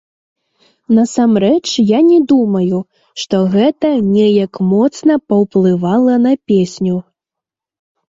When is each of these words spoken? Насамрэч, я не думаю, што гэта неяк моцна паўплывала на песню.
Насамрэч, 0.99 1.65
я 1.89 1.99
не 2.07 2.17
думаю, 2.31 2.79
што 3.25 3.43
гэта 3.59 3.93
неяк 4.17 4.53
моцна 4.73 5.13
паўплывала 5.29 6.21
на 6.29 6.37
песню. 6.53 6.97